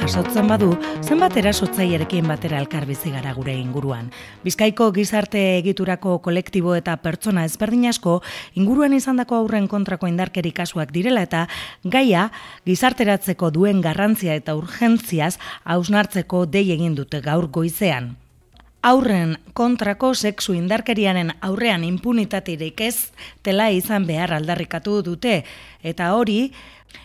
jasotzen 0.00 0.48
badu, 0.50 0.72
zenbat 1.06 1.36
erasotzailerekin 1.38 2.26
batera 2.26 2.58
elkar 2.58 2.82
bizi 2.88 3.12
gara 3.14 3.30
gure 3.36 3.54
inguruan. 3.54 4.10
Bizkaiko 4.42 4.88
gizarte 4.96 5.38
egiturako 5.60 6.16
kolektibo 6.18 6.74
eta 6.74 6.96
pertsona 6.98 7.44
ezberdin 7.46 7.86
asko 7.92 8.18
inguruan 8.58 8.98
izandako 8.98 9.38
aurren 9.38 9.68
kontrako 9.70 10.10
indarkeri 10.10 10.50
kasuak 10.50 10.90
direla 10.90 11.22
eta 11.22 11.46
gaia 11.84 12.32
gizarteratzeko 12.66 13.52
duen 13.54 13.80
garrantzia 13.86 14.34
eta 14.34 14.58
urgentziaz 14.58 15.36
hausnartzeko 15.64 16.46
dei 16.46 16.72
egin 16.74 16.98
dute 16.98 17.20
gaur 17.22 17.46
goizean. 17.46 18.16
Aurren 18.82 19.36
kontrako 19.58 20.12
sexu 20.14 20.52
indarkerianen 20.54 21.32
aurrean 21.42 21.82
impunitatirik 21.82 22.80
ez 22.86 23.10
tela 23.42 23.72
izan 23.74 24.04
behar 24.06 24.30
aldarrikatu 24.36 25.00
dute 25.02 25.40
eta 25.82 26.12
hori 26.14 26.52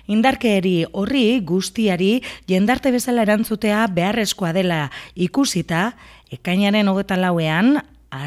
indarkeri 0.06 0.84
horri 0.94 1.40
guztiari 1.42 2.12
jendarte 2.48 2.92
bezala 2.94 3.26
erantzutea 3.26 3.88
beharrezkoa 3.90 4.54
dela 4.54 4.92
ikusita 5.16 5.96
ekainaren 6.38 6.94
hogeta 6.94 7.18
lauean 7.18 7.80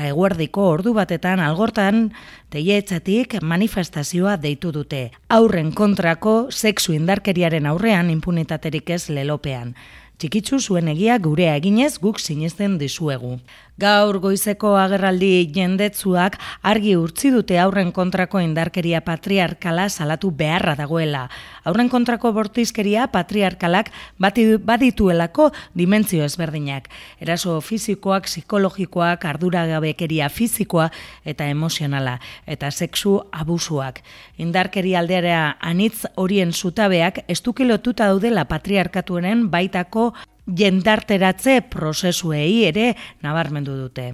eguerdiko 0.08 0.64
ordu 0.72 0.92
batetan 0.96 1.38
algortan 1.38 2.08
teietzatik 2.50 3.36
manifestazioa 3.42 4.34
deitu 4.42 4.72
dute. 4.74 5.12
Aurren 5.30 5.70
kontrako 5.72 6.48
sexu 6.50 6.96
indarkeriaren 6.96 7.66
aurrean 7.70 8.10
impunitaterik 8.10 8.90
ez 8.90 9.04
lelopean. 9.08 9.76
Txikitzu 10.16 10.56
zuen 10.64 10.86
egia 10.88 11.18
gurea 11.20 11.58
eginez 11.58 11.98
guk 12.00 12.16
sinesten 12.22 12.78
dizuegu. 12.80 13.34
Gaur 13.76 14.16
goizeko 14.24 14.70
agerraldi 14.80 15.50
jendetzuak 15.52 16.38
argi 16.64 16.94
urtzi 16.96 17.28
dute 17.34 17.58
aurren 17.60 17.90
kontrako 17.92 18.40
indarkeria 18.40 19.02
patriarkala 19.04 19.90
salatu 19.92 20.30
beharra 20.32 20.72
dagoela. 20.78 21.26
Aurren 21.68 21.90
kontrako 21.92 22.30
bortizkeria 22.32 23.04
patriarkalak 23.12 23.90
badituelako 24.16 25.50
dimentzio 25.76 26.24
ezberdinak. 26.24 26.88
Eraso 27.20 27.58
fisikoak, 27.60 28.24
psikologikoak, 28.24 29.28
arduragabekeria 29.28 30.30
fisikoa 30.32 30.88
eta 31.26 31.44
emozionala 31.52 32.16
eta 32.46 32.70
sexu 32.70 33.18
abusuak. 33.30 34.00
Indarkeria 34.40 35.02
aldearea 35.04 35.58
anitz 35.60 36.06
horien 36.16 36.56
zutabeak 36.56 37.26
estukilotuta 37.28 38.08
daudela 38.08 38.48
patriarkatuenen 38.48 39.50
baitako 39.52 40.05
jendarteratze 40.46 41.60
prozesuei 41.70 42.64
ere 42.68 42.94
nabarmendu 43.22 43.76
dute. 43.76 44.12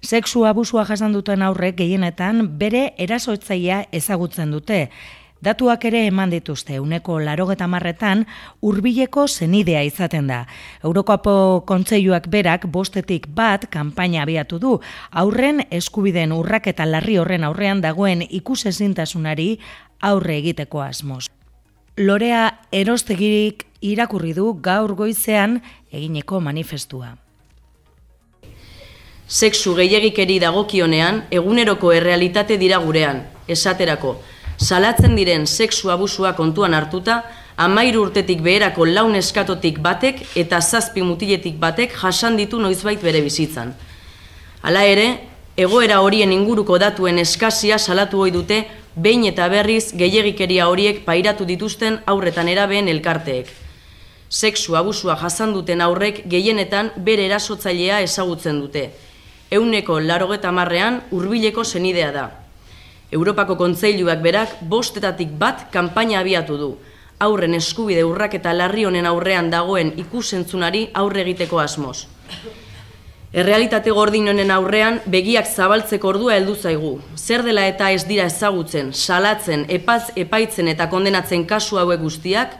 Sexu 0.00 0.46
abusua 0.48 0.86
jasan 0.88 1.12
duten 1.12 1.42
aurrek 1.44 1.76
gehienetan 1.76 2.46
bere 2.58 2.94
erasotzaia 2.98 3.84
ezagutzen 3.92 4.50
dute. 4.50 4.86
Datuak 5.40 5.86
ere 5.88 6.02
eman 6.04 6.32
dituzte, 6.32 6.76
uneko 6.80 7.16
larogeta 7.24 7.64
marretan 7.68 8.26
urbileko 8.60 9.24
zenidea 9.28 9.80
izaten 9.88 10.28
da. 10.28 10.42
Eurokoapo 10.84 11.64
kontseiluak 11.68 12.28
berak 12.28 12.66
bostetik 12.68 13.26
bat 13.36 13.64
kanpaina 13.72 14.22
abiatu 14.26 14.58
du, 14.60 14.74
aurren 15.10 15.64
eskubiden 15.70 16.36
urrak 16.36 16.68
eta 16.74 16.84
larri 16.84 17.16
horren 17.16 17.48
aurrean 17.48 17.80
dagoen 17.80 18.24
ikusezintasunari 18.28 19.54
aurre 20.00 20.36
egiteko 20.42 20.84
asmoz. 20.84 21.30
Lorea 22.00 22.62
erostegirik 22.72 23.66
irakurri 23.84 24.30
du 24.32 24.54
gaur 24.64 24.94
goizean 24.96 25.58
egineko 25.92 26.38
manifestua. 26.40 27.10
Sexu 29.28 29.74
gehiagikeri 29.76 30.38
dagokionean 30.40 31.26
eguneroko 31.30 31.92
errealitate 31.92 32.56
dira 32.56 32.78
gurean, 32.80 33.20
esaterako. 33.46 34.14
Salatzen 34.56 35.12
diren 35.18 35.44
sexu 35.46 35.92
abusua 35.92 36.32
kontuan 36.40 36.72
hartuta, 36.72 37.20
amairu 37.60 38.06
urtetik 38.06 38.40
beherako 38.48 38.88
laun 38.88 39.20
eskatotik 39.20 39.82
batek 39.84 40.24
eta 40.40 40.62
zazpi 40.62 41.04
mutiletik 41.04 41.60
batek 41.60 41.92
jasan 42.00 42.40
ditu 42.40 42.64
noizbait 42.64 43.04
bere 43.04 43.20
bizitzan. 43.20 43.74
Hala 44.62 44.88
ere, 44.88 45.08
egoera 45.56 46.00
horien 46.00 46.32
inguruko 46.32 46.80
datuen 46.80 47.20
eskazia 47.20 47.76
salatu 47.78 48.24
hoi 48.24 48.32
dute 48.32 48.64
behin 48.96 49.24
eta 49.24 49.48
berriz 49.48 49.92
gehiagikeria 49.94 50.68
horiek 50.68 51.04
pairatu 51.04 51.44
dituzten 51.44 52.00
aurretan 52.06 52.48
erabeen 52.48 52.88
elkarteek 52.88 53.50
sexu 54.30 54.76
abusua 54.76 55.16
jasan 55.18 55.52
duten 55.52 55.80
aurrek 55.82 56.22
gehienetan 56.30 56.92
bere 56.96 57.26
erasotzailea 57.26 58.00
ezagutzen 58.06 58.60
dute. 58.62 58.90
Euneko 59.50 59.98
larogeta 60.00 60.52
marrean 60.54 61.00
urbileko 61.10 61.64
zenidea 61.64 62.12
da. 62.14 62.30
Europako 63.10 63.56
kontzeiluak 63.58 64.22
berak 64.22 64.54
bostetatik 64.62 65.34
bat 65.38 65.66
kanpaina 65.72 66.20
abiatu 66.20 66.56
du. 66.56 66.70
Aurren 67.18 67.58
eskubide 67.58 68.04
urrak 68.06 68.38
eta 68.38 68.54
larri 68.54 68.86
honen 68.86 69.06
aurrean 69.06 69.50
dagoen 69.50 69.92
ikusentzunari 69.98 70.88
aurre 70.94 71.26
egiteko 71.26 71.58
asmoz. 71.58 72.06
Errealitate 73.30 73.92
gordin 73.94 74.26
honen 74.26 74.48
aurrean 74.50 74.96
begiak 75.06 75.46
zabaltzeko 75.46 76.08
ordua 76.10 76.34
heldu 76.34 76.56
zaigu. 76.58 76.96
Zer 77.14 77.44
dela 77.46 77.62
eta 77.70 77.92
ez 77.94 78.02
dira 78.08 78.24
ezagutzen, 78.26 78.88
salatzen, 78.90 79.68
epaz, 79.70 80.10
epaitzen 80.18 80.66
eta 80.72 80.88
kondenatzen 80.90 81.44
kasu 81.46 81.78
hauek 81.78 82.02
guztiak, 82.02 82.56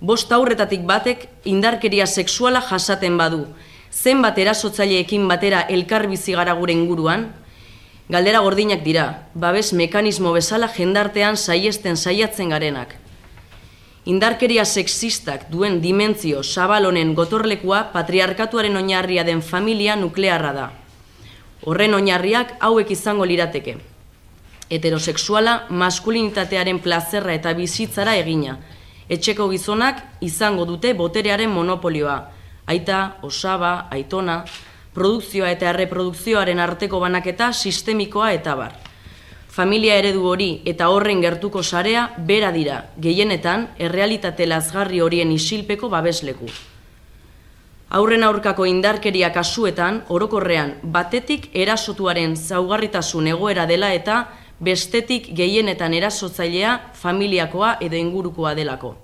bost 0.00 0.34
aurretatik 0.34 0.82
batek 0.82 1.28
indarkeria 1.46 2.08
sexuala 2.10 2.64
jasaten 2.72 3.14
badu, 3.22 3.44
zenbat 3.92 4.42
erasotzaileekin 4.42 5.28
batera 5.30 5.62
elkar 5.70 6.08
bizi 6.10 6.34
gara 6.34 6.58
gure 6.58 6.74
inguruan, 6.74 7.28
galdera 8.10 8.42
gordinak 8.42 8.82
dira, 8.82 9.28
babes 9.34 9.70
mekanismo 9.72 10.34
bezala 10.34 10.66
jendartean 10.74 11.38
saiesten 11.38 11.94
saiatzen 11.96 12.50
garenak. 12.50 12.98
Indarkeria 14.04 14.66
sexistak 14.68 15.46
duen 15.48 15.78
dimentzio 15.80 16.42
zabalonen 16.44 17.14
gotorlekua 17.16 17.78
patriarkatuaren 17.94 18.76
oinarria 18.76 19.24
den 19.24 19.40
familia 19.40 19.96
nuklearra 19.96 20.50
da. 20.52 20.66
Horren 21.64 21.96
oinarriak 21.96 22.52
hauek 22.60 22.92
izango 22.92 23.24
lirateke. 23.24 23.78
Heterosexuala 24.68 25.56
maskulinitatearen 25.70 26.82
plazerra 26.84 27.32
eta 27.32 27.56
bizitzara 27.56 28.18
egina, 28.20 28.58
etxeko 29.08 29.48
gizonak 29.48 30.04
izango 30.20 30.68
dute 30.68 30.92
boterearen 30.92 31.48
monopolioa. 31.50 32.20
Aita, 32.68 33.00
osaba, 33.22 33.88
aitona, 33.90 34.42
produkzioa 34.92 35.48
eta 35.56 35.72
erreprodukzioaren 35.72 36.60
arteko 36.60 37.00
banaketa 37.00 37.52
sistemikoa 37.52 38.34
eta 38.36 38.54
bar. 38.60 38.83
Familia 39.54 39.94
eredu 40.00 40.24
hori 40.26 40.48
eta 40.66 40.88
horren 40.90 41.20
gertuko 41.22 41.60
sarea 41.62 42.08
bera 42.26 42.48
dira, 42.50 42.78
gehienetan 42.98 43.68
errealitate 43.78 44.48
lazgarri 44.50 44.98
horien 44.98 45.30
isilpeko 45.30 45.86
babesleku. 45.92 46.48
Aurren 47.94 48.26
aurkako 48.26 48.66
indarkeria 48.66 49.28
kasuetan, 49.30 50.00
orokorrean, 50.10 50.72
batetik 50.96 51.46
erasotuaren 51.54 52.34
zaugarritasun 52.34 53.28
egoera 53.30 53.68
dela 53.70 53.92
eta 53.94 54.16
bestetik 54.58 55.30
gehienetan 55.38 55.94
erasotzailea 55.94 56.74
familiakoa 56.98 57.76
edo 57.86 57.94
ingurukoa 57.94 58.56
delako. 58.58 58.96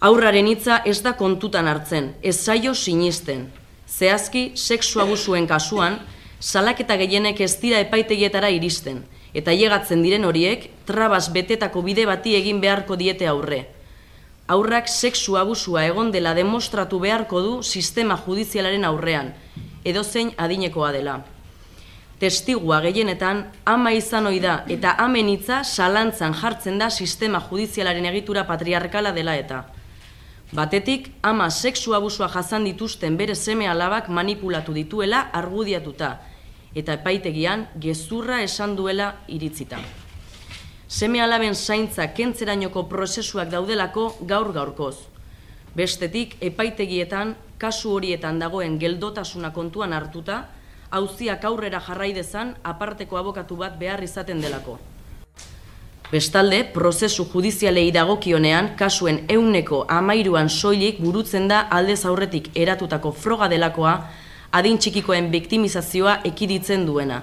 Aurraren 0.00 0.48
hitza 0.48 0.80
ez 0.88 1.02
da 1.04 1.12
kontutan 1.20 1.68
hartzen, 1.68 2.14
ez 2.22 2.38
zaio 2.40 2.72
sinisten. 2.72 3.50
Zehazki, 3.92 4.52
sexu 4.56 5.04
abusuen 5.04 5.44
kasuan, 5.46 6.00
salaketa 6.42 6.96
gehienek 6.98 7.40
ez 7.40 7.54
dira 7.62 7.78
epaitegietara 7.84 8.50
iristen, 8.50 9.04
eta 9.32 9.54
llegatzen 9.54 10.02
diren 10.02 10.26
horiek, 10.26 10.66
trabas 10.86 11.28
betetako 11.32 11.84
bide 11.86 12.04
bati 12.10 12.34
egin 12.34 12.58
beharko 12.60 12.98
diete 12.98 13.28
aurre. 13.30 13.60
Aurrak 14.50 14.90
sexu 14.90 15.36
abusua 15.38 15.86
egon 15.86 16.10
dela 16.10 16.34
demostratu 16.34 16.98
beharko 16.98 17.44
du 17.44 17.52
sistema 17.62 18.18
judizialaren 18.26 18.84
aurrean, 18.84 19.30
edozein 19.84 20.34
adinekoa 20.36 20.90
dela 20.98 21.22
testigua 22.22 22.76
gehienetan 22.84 23.40
ama 23.66 23.90
izan 23.98 24.28
ohi 24.30 24.38
da 24.38 24.60
eta 24.70 24.92
amen 25.04 25.26
hitza 25.32 25.64
salantzan 25.64 26.36
jartzen 26.38 26.76
da 26.78 26.86
sistema 26.90 27.40
judizialaren 27.48 28.06
egitura 28.12 28.44
patriarkala 28.46 29.10
dela 29.16 29.34
eta. 29.34 29.64
Batetik, 30.54 31.08
ama 31.22 31.48
sexu 31.50 31.96
abusua 31.98 32.28
jasan 32.30 32.68
dituzten 32.68 33.16
bere 33.16 33.34
seme 33.34 33.66
alabak 33.66 34.08
manipulatu 34.08 34.74
dituela 34.76 35.24
argudiatuta 35.40 36.12
eta 36.74 36.96
epaitegian 37.00 37.66
gezurra 37.80 38.42
esan 38.42 38.76
duela 38.76 39.14
iritzita. 39.28 39.78
Seme 40.88 41.22
alaben 41.24 41.54
zaintza 41.54 42.06
kentzerainoko 42.12 42.84
prozesuak 42.88 43.48
daudelako 43.50 44.08
gaur 44.28 44.52
gaurkoz. 44.52 44.96
Bestetik, 45.74 46.36
epaitegietan, 46.40 47.36
kasu 47.58 47.94
horietan 47.96 48.38
dagoen 48.38 48.76
geldotasuna 48.78 49.52
kontuan 49.56 49.92
hartuta, 49.96 50.42
hauziak 50.92 51.44
aurrera 51.48 51.80
jarrai 51.80 52.12
dezan 52.12 52.56
aparteko 52.62 53.16
abokatu 53.16 53.56
bat 53.56 53.78
behar 53.80 54.02
izaten 54.04 54.42
delako. 54.44 54.78
Bestalde, 56.12 56.58
prozesu 56.74 57.24
judizialei 57.32 57.86
dagokionean 57.94 58.74
kasuen 58.76 59.22
euneko 59.32 59.86
amairuan 59.88 60.50
soilik 60.52 60.98
burutzen 61.00 61.46
da 61.48 61.62
aldez 61.72 62.02
aurretik 62.04 62.50
eratutako 62.52 63.14
froga 63.16 63.48
delakoa 63.48 63.94
adin 64.52 64.78
txikikoen 64.78 65.30
biktimizazioa 65.32 66.18
ekiditzen 66.28 66.84
duena. 66.86 67.22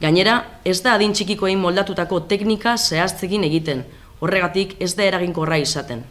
Gainera, 0.00 0.36
ez 0.64 0.80
da 0.84 0.94
adin 0.94 1.14
txikikoen 1.16 1.58
moldatutako 1.58 2.20
teknika 2.30 2.76
zehaztzekin 2.76 3.44
egiten, 3.48 3.82
horregatik 4.20 4.76
ez 4.80 4.92
da 4.94 5.06
eraginkorra 5.08 5.58
izaten. 5.58 6.04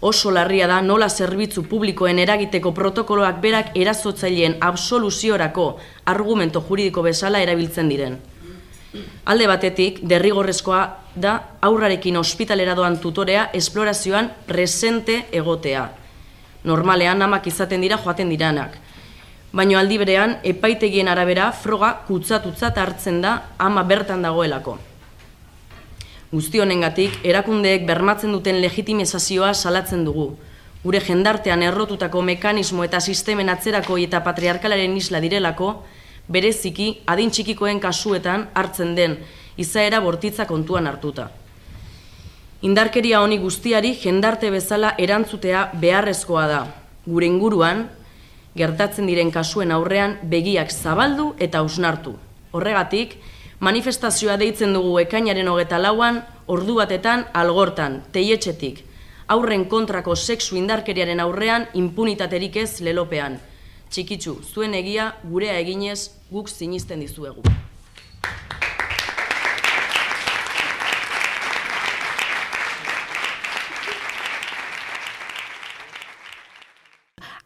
Oso 0.00 0.30
larria 0.30 0.68
da 0.70 0.78
nola 0.80 1.08
zerbitzu 1.10 1.64
publikoen 1.66 2.20
eragiteko 2.22 2.70
protokoloak 2.72 3.40
berak 3.42 3.72
erazotzaileen 3.74 4.56
absoluziorako 4.62 5.68
argumento 6.06 6.62
juridiko 6.68 7.02
bezala 7.02 7.42
erabiltzen 7.42 7.90
diren. 7.90 8.18
Alde 9.28 9.46
batetik, 9.50 9.98
derrigorrezkoa 10.08 10.82
da 11.16 11.34
aurrarekin 11.60 12.16
ospitalera 12.16 12.78
doan 12.78 13.00
tutorea 13.02 13.50
esplorazioan 13.52 14.30
presente 14.46 15.24
egotea. 15.32 15.88
Normalean 16.64 17.22
amak 17.22 17.46
izaten 17.46 17.80
dira 17.80 17.98
joaten 18.02 18.28
diranak. 18.28 18.78
Baino 19.52 19.78
aldi 19.78 19.98
berean, 19.98 20.36
epaitegien 20.44 21.08
arabera 21.08 21.52
froga 21.52 21.92
kutsatutzat 22.06 22.78
hartzen 22.78 23.22
da 23.22 23.34
ama 23.58 23.84
bertan 23.84 24.22
dagoelako. 24.22 24.76
Guzti 26.32 26.60
honengatik, 26.60 27.14
erakundeek 27.24 27.86
bermatzen 27.88 28.34
duten 28.36 28.60
legitimizazioa 28.60 29.54
salatzen 29.54 30.04
dugu. 30.04 30.34
Gure 30.82 31.00
jendartean 31.00 31.62
errotutako 31.64 32.20
mekanismo 32.22 32.84
eta 32.84 33.00
sistemen 33.00 33.48
atzerako 33.48 33.96
eta 33.98 34.20
patriarkalaren 34.26 34.96
isla 34.96 35.22
direlako, 35.24 35.72
bereziki 36.28 36.90
adin 37.06 37.32
txikikoen 37.32 37.80
kasuetan 37.80 38.48
hartzen 38.54 38.94
den 38.94 39.16
izaera 39.56 40.00
bortitza 40.04 40.44
kontuan 40.46 40.86
hartuta. 40.86 41.30
Indarkeria 42.58 43.20
honi 43.22 43.36
guztiari 43.38 43.92
jendarte 43.94 44.48
bezala 44.50 44.88
erantzutea 44.98 45.60
beharrezkoa 45.78 46.46
da. 46.50 46.62
Gure 47.06 47.26
inguruan, 47.30 47.84
gertatzen 48.58 49.06
diren 49.06 49.30
kasuen 49.30 49.70
aurrean 49.70 50.16
begiak 50.32 50.74
zabaldu 50.74 51.28
eta 51.38 51.60
ausnartu. 51.62 52.16
Horregatik, 52.50 53.14
manifestazioa 53.60 54.34
deitzen 54.42 54.74
dugu 54.74 54.98
ekainaren 55.04 55.52
hogeta 55.52 55.78
lauan, 55.78 56.24
ordu 56.48 56.80
batetan 56.80 57.28
algortan, 57.30 58.00
teietxetik, 58.10 58.82
aurren 59.28 59.68
kontrako 59.70 60.16
sexu 60.16 60.58
indarkeriaren 60.58 61.22
aurrean 61.22 61.70
impunitaterik 61.78 62.58
ez 62.66 62.80
lelopean. 62.80 63.38
Txikitzu, 63.88 64.40
zuen 64.42 64.74
egia 64.74 65.12
gurea 65.22 65.54
eginez 65.62 66.10
guk 66.32 66.50
sinisten 66.50 67.06
dizuegu. 67.06 67.46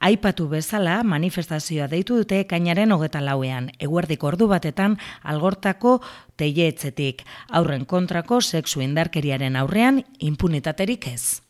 Aipatu 0.00 0.48
bezala 0.48 1.02
manifestazioa 1.02 1.86
deitu 1.92 2.16
dute 2.22 2.42
kainaren 2.50 2.92
hogeta 2.92 3.20
lauean, 3.20 3.70
eguerdik 3.78 4.24
ordu 4.24 4.48
batetan 4.48 4.98
algortako 5.22 6.00
teie 6.36 6.68
etzetik, 6.72 7.22
aurren 7.48 7.84
kontrako 7.86 8.40
sexu 8.40 8.80
indarkeriaren 8.80 9.56
aurrean 9.56 10.04
impunitaterik 10.18 11.08
ez. 11.12 11.42